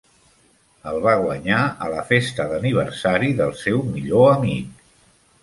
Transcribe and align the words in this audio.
El 0.91 0.95
va 1.03 1.11
guanyar 1.23 1.59
a 1.87 1.89
la 1.95 1.99
festa 2.07 2.47
d'aniversari 2.53 3.31
del 3.43 3.55
seu 3.61 3.87
millor 3.93 4.27
amic. 4.33 4.83